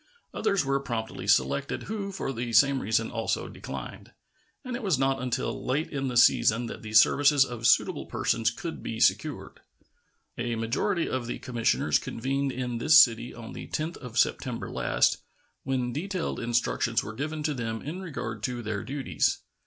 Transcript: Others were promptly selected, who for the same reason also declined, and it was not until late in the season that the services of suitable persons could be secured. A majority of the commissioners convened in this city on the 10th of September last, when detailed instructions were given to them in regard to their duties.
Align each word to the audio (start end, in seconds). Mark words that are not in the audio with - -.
Others 0.33 0.65
were 0.65 0.79
promptly 0.79 1.27
selected, 1.27 1.83
who 1.83 2.11
for 2.11 2.33
the 2.33 2.51
same 2.53 2.79
reason 2.81 3.11
also 3.11 3.47
declined, 3.47 4.11
and 4.65 4.75
it 4.75 4.81
was 4.81 4.97
not 4.97 5.21
until 5.21 5.63
late 5.63 5.91
in 5.91 6.07
the 6.07 6.17
season 6.17 6.65
that 6.65 6.81
the 6.81 6.93
services 6.93 7.45
of 7.45 7.67
suitable 7.67 8.07
persons 8.07 8.49
could 8.49 8.81
be 8.81 8.99
secured. 8.99 9.59
A 10.39 10.55
majority 10.55 11.07
of 11.07 11.27
the 11.27 11.37
commissioners 11.37 11.99
convened 11.99 12.51
in 12.51 12.79
this 12.79 12.97
city 12.97 13.31
on 13.31 13.53
the 13.53 13.67
10th 13.67 13.97
of 13.97 14.17
September 14.17 14.71
last, 14.71 15.17
when 15.61 15.93
detailed 15.93 16.39
instructions 16.39 17.03
were 17.03 17.13
given 17.13 17.43
to 17.43 17.53
them 17.53 17.83
in 17.83 18.01
regard 18.01 18.41
to 18.41 18.63
their 18.63 18.83
duties. 18.83 19.37